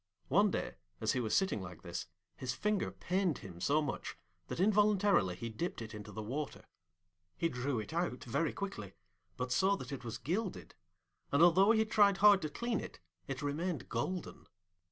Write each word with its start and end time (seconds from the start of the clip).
One 0.29 0.49
day 0.49 0.77
as 0.99 1.11
he 1.11 1.19
was 1.19 1.35
sitting 1.35 1.61
like 1.61 1.83
this 1.83 2.07
his 2.35 2.55
finger 2.55 2.89
pained 2.89 3.37
him 3.37 3.61
so 3.61 3.83
much 3.83 4.17
that 4.47 4.59
involuntarily 4.59 5.35
he 5.35 5.47
dipped 5.47 5.79
it 5.79 5.93
into 5.93 6.11
the 6.11 6.23
water. 6.23 6.65
He 7.37 7.49
drew 7.49 7.79
it 7.79 7.93
out 7.93 8.23
very 8.23 8.51
quickly, 8.51 8.95
but 9.37 9.51
saw 9.51 9.75
that 9.75 9.91
it 9.91 10.03
was 10.03 10.17
gilded, 10.17 10.73
and 11.31 11.43
although 11.43 11.69
he 11.69 11.85
tried 11.85 12.17
hard 12.17 12.41
to 12.41 12.49
clean 12.49 12.79
it, 12.79 12.99
it 13.27 13.43
remained 13.43 13.89
golden. 13.89 14.47